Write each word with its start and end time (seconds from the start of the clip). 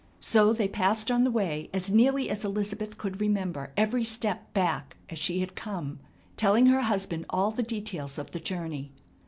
So 0.19 0.51
they 0.51 0.67
passed 0.67 1.11
on 1.11 1.23
the 1.25 1.29
way 1.29 1.69
as 1.71 1.91
nearly 1.91 2.27
as 2.31 2.43
Elizabeth 2.43 2.97
could 2.97 3.21
remember 3.21 3.71
every 3.77 4.03
step 4.03 4.51
back 4.51 4.97
as 5.11 5.19
she 5.19 5.41
had 5.41 5.55
come, 5.55 5.99
telling 6.37 6.65
her 6.65 6.81
husband 6.81 7.27
all 7.29 7.51
the 7.51 7.61
details 7.61 8.17
of 8.17 8.31
the 8.31 8.39
journey. 8.39 8.93